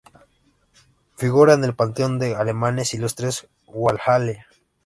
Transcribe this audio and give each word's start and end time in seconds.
Figura 1.15 1.53
en 1.53 1.63
el 1.63 1.75
panteón 1.75 2.17
de 2.17 2.35
alemanes 2.35 2.95
ilustres 2.95 3.47
Walhalla. 3.67 4.47